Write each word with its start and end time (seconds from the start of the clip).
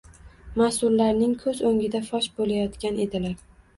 mas’ullarning 0.61 1.35
ko‘z 1.43 1.61
o‘ngida 1.73 2.03
fosh 2.09 2.31
bo‘layotgan 2.41 2.99
edilar. 3.05 3.37